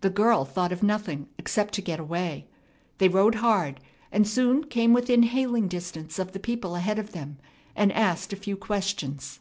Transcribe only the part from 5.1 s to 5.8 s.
hailing